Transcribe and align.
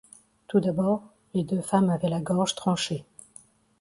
Tout 0.47 0.59
d'abord, 0.59 1.03
les 1.35 1.43
deux 1.43 1.61
femmes 1.61 1.91
avaient 1.91 2.09
la 2.09 2.21
gorge 2.21 2.55
tranchée. 2.55 3.05